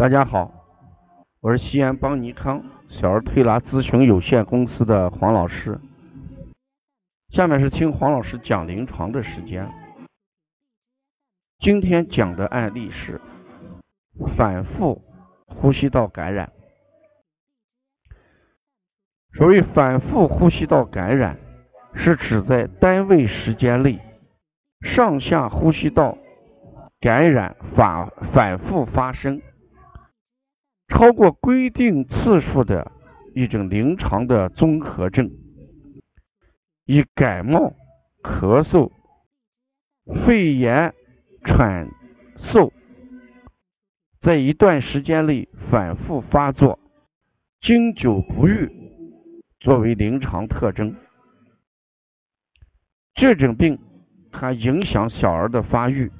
[0.00, 0.50] 大家好，
[1.40, 5.78] 我是西安邦尼康小儿推拿咨询有限公司的黄老师。
[7.28, 9.70] 下面是听黄老师讲临床的时间。
[11.58, 13.20] 今天讲的案例是
[14.34, 15.02] 反复
[15.44, 16.50] 呼吸道感染。
[19.34, 21.38] 所谓反复呼吸道感染，
[21.92, 24.00] 是指在单位时间内
[24.80, 26.16] 上下呼吸道
[27.00, 29.42] 感染反反复发生。
[30.90, 32.92] 超过规定次数的
[33.34, 35.30] 一种临床的综合症，
[36.84, 37.74] 以感冒、
[38.22, 38.90] 咳嗽、
[40.26, 40.92] 肺炎、
[41.42, 41.88] 喘
[42.36, 42.70] 嗽，
[44.20, 46.78] 在一段时间内反复发作、
[47.60, 48.68] 经久不愈
[49.58, 50.94] 作为临床特征。
[53.14, 53.78] 这种病
[54.30, 56.12] 它影响小儿的发育，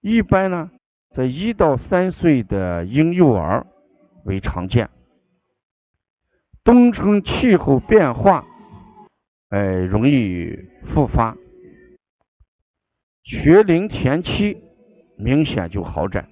[0.00, 0.70] 一般呢。
[1.14, 3.66] 在一到三岁的婴幼儿
[4.24, 4.88] 为常见，
[6.62, 8.46] 冬春气候变化，
[9.48, 11.36] 哎，容易复发。
[13.24, 14.62] 学龄前期
[15.16, 16.30] 明显就好转。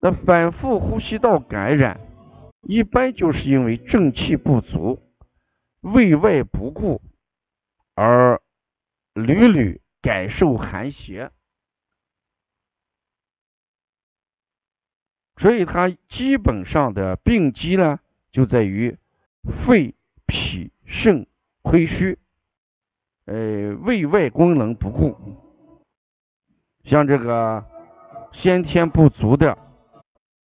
[0.00, 2.00] 那反复呼吸道感染，
[2.62, 5.02] 一般就是因为正气不足、
[5.80, 7.02] 胃外不顾，
[7.94, 8.40] 而
[9.12, 11.30] 屡屡感受寒邪。
[15.36, 17.98] 所以它基本上的病机呢，
[18.30, 18.96] 就在于
[19.66, 19.94] 肺、
[20.26, 21.26] 脾、肾
[21.62, 22.18] 亏虚，
[23.24, 25.16] 呃，胃外功能不顾。
[26.84, 27.64] 像这个
[28.32, 29.58] 先天不足的，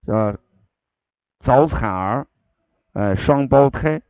[0.07, 0.39] 呃，
[1.41, 2.27] 早产儿，
[2.93, 4.01] 呃，双胞胎，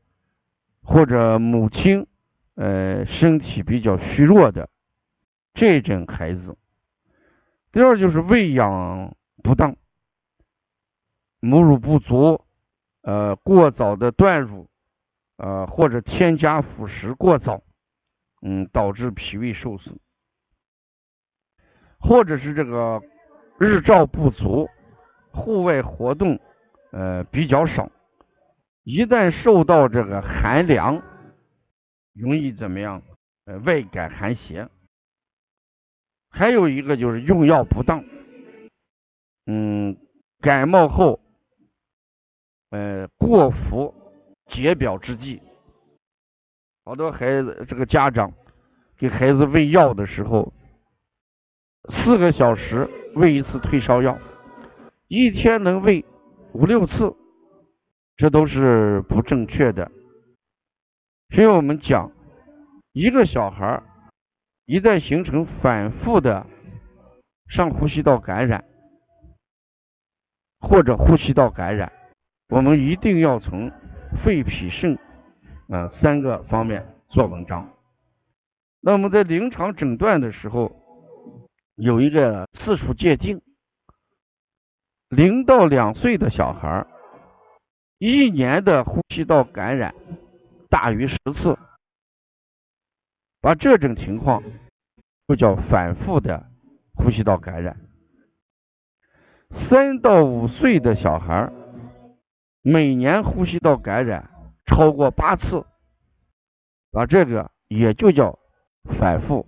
[0.82, 2.06] 或者母亲，
[2.54, 4.69] 呃，身体比较虚弱的
[5.53, 6.56] 这种孩子。
[7.72, 9.75] 第二就是喂养不当。
[11.41, 12.45] 母乳不足，
[13.01, 14.69] 呃，过早的断乳，
[15.37, 17.62] 呃，或者添加辅食过早，
[18.43, 19.97] 嗯，导致脾胃受损，
[21.99, 23.01] 或者是这个
[23.59, 24.69] 日照不足，
[25.33, 26.39] 户外活动，
[26.93, 27.91] 呃，比较少，
[28.83, 31.03] 一旦受到这个寒凉，
[32.12, 33.03] 容易怎么样？
[33.47, 34.69] 呃，外感寒邪。
[36.28, 38.05] 还有一个就是用药不当，
[39.47, 39.97] 嗯，
[40.39, 41.19] 感冒后。
[42.70, 43.92] 呃，过服
[44.47, 45.42] 解表之剂，
[46.84, 48.32] 好多孩子这个家长
[48.97, 50.53] 给孩子喂药的时候，
[51.88, 54.16] 四个小时喂一次退烧药，
[55.09, 56.04] 一天能喂
[56.53, 57.12] 五六次，
[58.16, 59.91] 这都是不正确的。
[61.34, 62.12] 所以我们讲，
[62.92, 63.82] 一个小孩
[64.64, 66.47] 一旦形成反复的
[67.48, 68.64] 上呼吸道感染
[70.60, 71.92] 或者呼吸道感染。
[72.50, 73.71] 我们一定要从
[74.25, 74.99] 肺、脾、肾
[75.69, 77.72] 啊三个方面做文章。
[78.81, 80.72] 那么在临床诊断的时候，
[81.77, 83.41] 有一个次数界定：
[85.09, 86.84] 零到两岁的小孩
[87.99, 89.94] 一年的呼吸道感染
[90.69, 91.56] 大于十次，
[93.41, 94.43] 把这种情况
[95.28, 96.50] 就叫反复的
[96.94, 97.78] 呼吸道感染。
[99.69, 101.53] 三到五岁的小孩
[102.62, 104.28] 每年呼吸道感染
[104.66, 105.65] 超过八次，
[106.93, 108.38] 啊，这个也就叫
[108.84, 109.47] 反复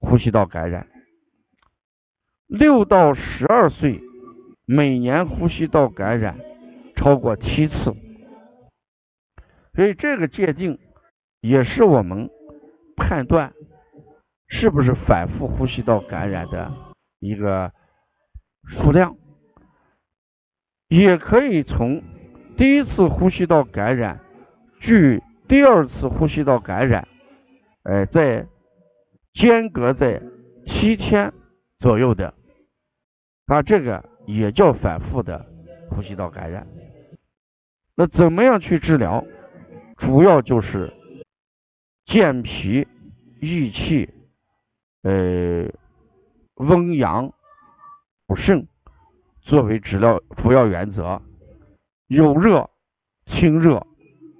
[0.00, 0.88] 呼吸道感染。
[2.46, 4.00] 六到十二岁
[4.64, 6.40] 每年呼吸道感染
[6.96, 7.94] 超过七次，
[9.74, 10.78] 所以这个界定
[11.42, 12.30] 也是我们
[12.96, 13.52] 判断
[14.48, 16.72] 是不是反复呼吸道感染的
[17.18, 17.70] 一个
[18.66, 19.14] 数量，
[20.88, 22.02] 也可以从。
[22.56, 24.20] 第一次呼吸道感染，
[24.80, 27.06] 距第二次呼吸道感染，
[27.82, 28.46] 呃，在
[29.32, 30.22] 间隔在
[30.66, 31.32] 七天
[31.80, 32.32] 左右的，
[33.46, 35.44] 啊，这个也叫反复的
[35.90, 36.66] 呼吸道感染。
[37.96, 39.24] 那怎么样去治疗？
[39.96, 40.92] 主要就是
[42.06, 42.86] 健脾
[43.40, 44.08] 益气，
[45.02, 45.68] 呃，
[46.54, 47.32] 温阳
[48.26, 48.66] 补肾
[49.40, 51.20] 作为治疗主要原则。
[52.14, 52.70] 有热
[53.26, 53.84] 清热，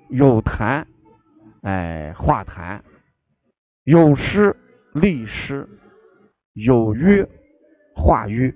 [0.09, 0.85] 有痰
[1.63, 2.79] 哎化痰，
[3.83, 4.55] 有湿
[4.93, 5.69] 利湿，
[6.53, 7.27] 有瘀
[7.97, 8.55] 化瘀，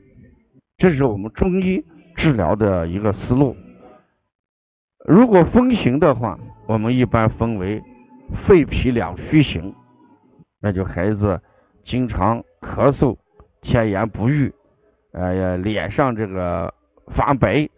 [0.77, 1.85] 这是我们中医
[2.15, 3.57] 治疗的一个思路。
[5.05, 6.39] 如果分型的话，
[6.69, 7.83] 我们一般分为
[8.47, 9.75] 肺脾两虚型，
[10.61, 11.43] 那就孩子
[11.85, 13.17] 经常咳嗽、
[13.63, 14.53] 天言不愈，
[15.11, 16.73] 呃，脸上这个
[17.17, 17.69] 发白，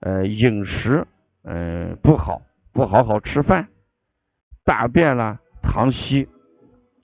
[0.00, 1.06] 呃，饮食
[1.42, 3.68] 嗯不好，不好好吃饭，
[4.64, 6.28] 大便啦溏稀，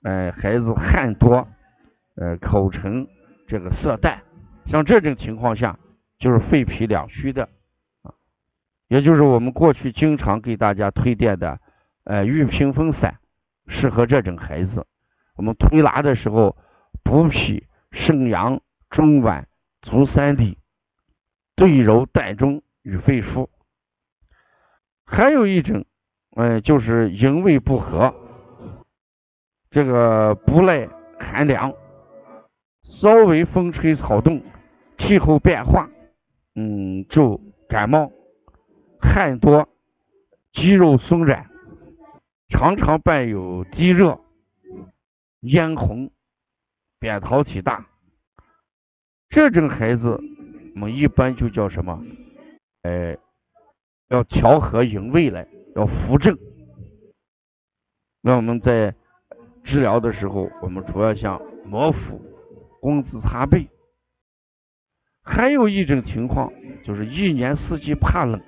[0.03, 1.47] 呃，孩子汗多，
[2.15, 3.07] 呃，口唇
[3.47, 4.21] 这个色淡，
[4.67, 5.77] 像这种情况下，
[6.19, 7.49] 就是肺脾两虚的
[8.03, 8.13] 啊，
[8.87, 11.59] 也就是我们过去经常给大家推荐的，
[12.03, 13.19] 呃，玉屏风散，
[13.67, 14.85] 适合这种孩子。
[15.35, 16.55] 我们推拿的时候，
[17.03, 19.45] 补脾肾阳中脘
[19.81, 20.59] 足三里，
[21.55, 23.49] 对揉膻中与肺腧。
[25.05, 25.83] 还有一种，
[26.35, 28.13] 呃，就是营卫不和，
[29.69, 30.87] 这个不耐
[31.19, 31.73] 寒凉，
[33.01, 34.41] 稍微风吹草动，
[34.97, 35.89] 气候变化，
[36.55, 38.11] 嗯，就感冒，
[38.99, 39.67] 汗多，
[40.51, 41.49] 肌肉松软，
[42.49, 44.19] 常常伴有低热。
[45.41, 46.09] 咽红，
[46.99, 47.85] 扁桃体大，
[49.27, 50.17] 这种孩子
[50.73, 52.01] 我们一般就叫什么？
[52.83, 53.17] 哎，
[54.09, 56.37] 要调和营卫来，要扶正。
[58.21, 58.93] 那我们在
[59.63, 62.21] 治疗的时候，我们主要像摩腹、
[62.81, 63.69] 工字擦背。
[65.21, 66.51] 还有一种情况
[66.83, 68.41] 就是一年四季怕冷，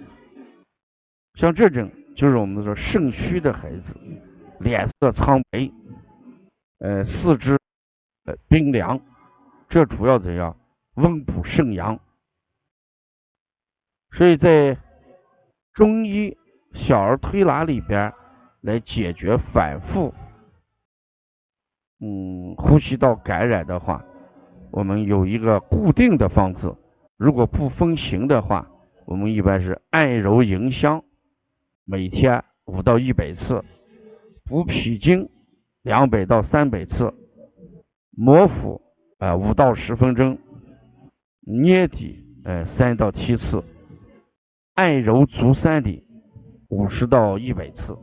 [1.35, 3.83] 像这种就是我们说肾虚的孩子，
[4.59, 5.71] 脸色苍白。
[6.79, 7.57] 呃，四肢
[8.25, 8.99] 呃冰凉，
[9.69, 10.57] 这主要怎样
[10.95, 11.97] 温补肾阳？
[14.15, 14.77] 所以在
[15.73, 16.35] 中医
[16.73, 18.13] 小儿推拿里边
[18.61, 20.13] 来解决反复
[21.99, 24.03] 嗯呼吸道感染的话，
[24.71, 26.75] 我们有一个固定的方子。
[27.17, 28.69] 如果不分型的话，
[29.05, 31.03] 我们一般是按揉迎香，
[31.85, 33.63] 每天五到一百次，
[34.45, 35.29] 补脾经。
[35.81, 37.13] 两百到三百次，
[38.09, 38.81] 摩腹
[39.19, 40.39] 啊五到十分钟，
[41.41, 43.63] 捏底呃三到七次，
[44.75, 46.05] 按揉足三里
[46.69, 47.97] 五十到一百次，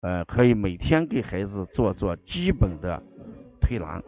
[0.00, 3.02] 呃可以每天给孩子做做基本的
[3.60, 4.02] 推拿。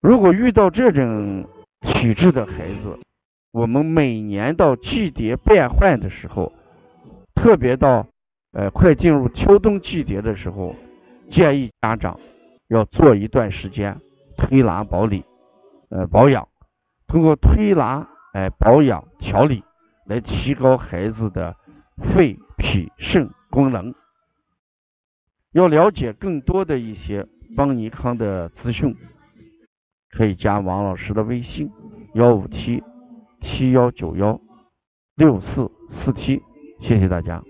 [0.00, 1.48] 如果遇到这种
[1.80, 2.98] 体质的孩子，
[3.50, 6.52] 我们每年到季节变换的时候，
[7.34, 8.06] 特别到。
[8.56, 10.76] 呃，快进入秋冬季节的时候，
[11.28, 12.20] 建议家长
[12.68, 14.00] 要做一段时间
[14.36, 15.24] 推拿保理，
[15.88, 16.46] 呃，保养，
[17.08, 19.62] 通过推拿哎保养调理，
[20.06, 21.56] 来提高孩子的
[21.96, 23.94] 肺脾肾功能。
[25.52, 27.24] 要了解更多的一些
[27.56, 28.96] 邦尼康的资讯，
[30.10, 31.70] 可以加王老师的微信：
[32.14, 32.82] 幺五七
[33.40, 34.40] 七幺九幺
[35.14, 35.70] 六四
[36.04, 36.42] 四七，
[36.80, 37.40] 谢谢大家。